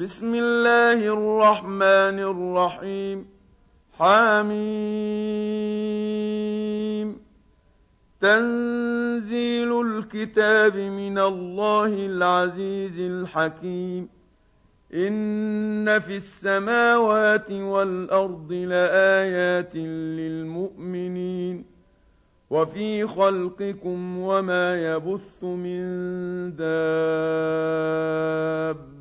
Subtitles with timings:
[0.00, 3.26] بسم الله الرحمن الرحيم.
[3.98, 4.58] حاميم
[8.20, 14.08] تنزيل الكتاب من الله العزيز الحكيم.
[14.94, 21.64] إن في السماوات والأرض لآيات للمؤمنين.
[22.50, 25.82] وفي خلقكم وما يبث من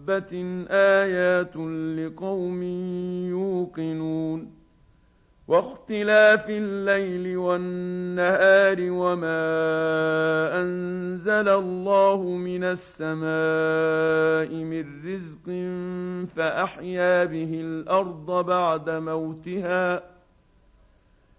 [0.08, 1.56] دابة آيات
[1.98, 2.64] لقوم
[3.30, 4.52] يوقنون
[5.48, 9.42] واختلاف الليل والنهار وما
[10.62, 15.46] أنزل الله من السماء من رزق
[16.36, 20.17] فأحيا به الأرض بعد موتها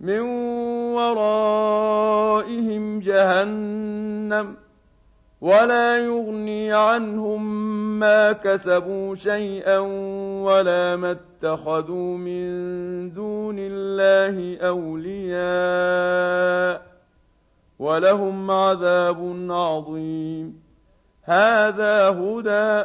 [0.00, 0.20] من
[0.94, 1.80] ورائهم
[3.00, 4.56] جهنم
[5.40, 7.66] ولا يغني عنهم
[7.98, 9.78] ما كسبوا شيئا
[10.42, 12.46] ولا ما اتخذوا من
[13.12, 15.96] دون الله أولياء
[17.78, 20.60] ولهم عذاب عظيم.
[21.22, 22.84] هذا هدى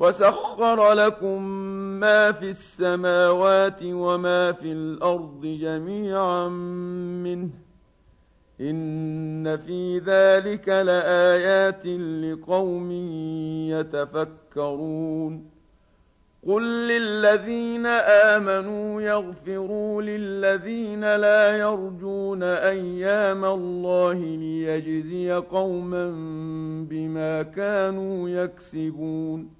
[0.00, 1.42] وسخر لكم
[2.00, 7.50] ما في السماوات وما في الأرض جميعا منه
[8.60, 12.90] إن في ذلك لآيات لقوم
[13.70, 15.50] يتفكرون
[16.46, 17.86] قل للذين
[18.36, 26.10] آمنوا يغفروا للذين لا يرجون أيام الله ليجزي قوما
[26.90, 29.59] بما كانوا يكسبون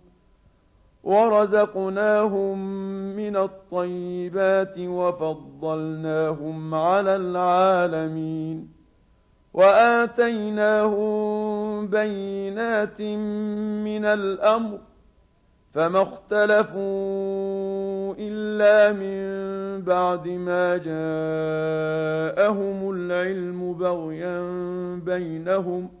[1.03, 2.57] ورزقناهم
[3.15, 8.67] من الطيبات وفضلناهم على العالمين
[9.53, 11.07] واتيناهم
[11.87, 14.79] بينات من الامر
[15.73, 16.81] فما اختلفوا
[18.19, 19.21] الا من
[19.81, 22.31] بعد ما جاءهم
[22.91, 24.41] العلم بغيا
[25.05, 26.00] بينهم ۖ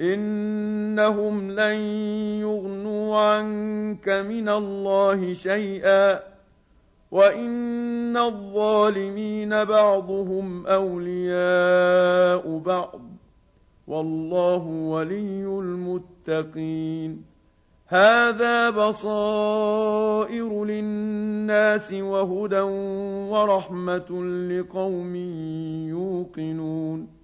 [0.00, 1.78] إنهم لن
[2.40, 6.20] يغنوا عنك من الله شيئا
[7.10, 13.00] وإن الظالمين بعضهم أولياء بعض
[13.86, 17.24] والله ولي المتقين
[17.88, 22.60] هذا بصائر للناس وهدى
[23.30, 25.16] ورحمة لقوم
[25.88, 27.23] يوقنون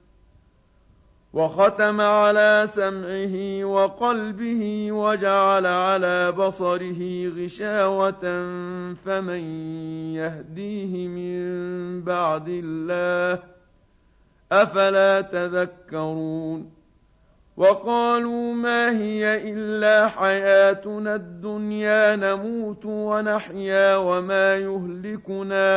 [1.33, 8.23] وختم على سمعه وقلبه وجعل على بصره غشاوة
[9.05, 9.43] فمن
[10.15, 13.43] يهديه من بعد الله
[14.51, 16.71] أفلا تذكرون
[17.57, 25.69] وقالوا ما هي إلا حياتنا الدنيا نموت ونحيا وما يهلكنا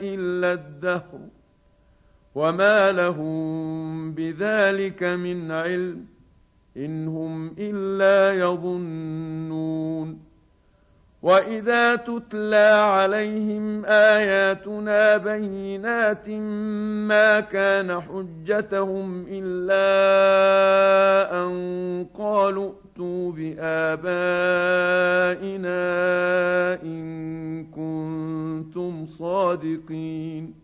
[0.00, 1.20] إلا الدهر
[2.34, 6.06] وما لهم بذلك من علم
[6.76, 10.18] ان هم الا يظنون
[11.22, 16.28] واذا تتلى عليهم اياتنا بينات
[17.08, 19.84] ما كان حجتهم الا
[21.46, 23.64] ان قالوا ائتوا بابائنا
[26.82, 30.63] ان كنتم صادقين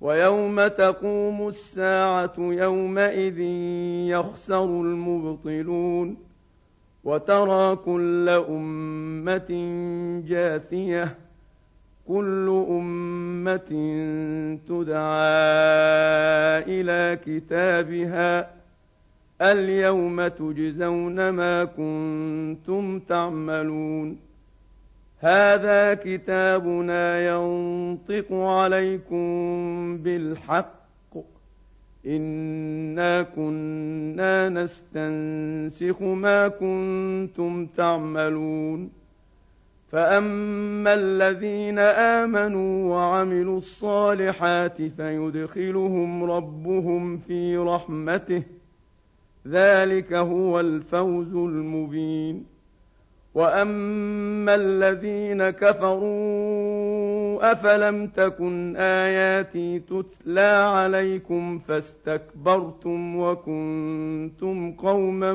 [0.00, 3.40] ويوم تقوم الساعة يومئذ
[4.10, 6.16] يخسر المبطلون
[7.04, 9.50] وترى كل أمة
[10.26, 11.14] جاثية
[12.08, 13.70] كل أمة
[14.68, 15.36] تدعى
[16.66, 18.50] إلى كتابها
[19.42, 24.18] اليوم تجزون ما كنتم تعملون.
[25.20, 30.76] هذا كتابنا ينطق عليكم بالحق.
[32.06, 38.90] إنا كنا نستنسخ ما كنتم تعملون.
[39.92, 48.42] فأما الذين آمنوا وعملوا الصالحات فيدخلهم ربهم في رحمته.
[49.48, 52.55] ذلك هو الفوز المبين.
[53.36, 65.34] واما الذين كفروا افلم تكن اياتي تتلى عليكم فاستكبرتم وكنتم قوما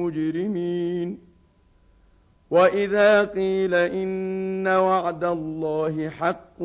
[0.00, 1.18] مجرمين
[2.50, 6.62] واذا قيل ان وعد الله حق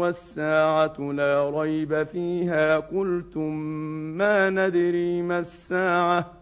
[0.00, 3.52] والساعة لا ريب فيها قلتم
[4.18, 6.41] ما ندري ما الساعة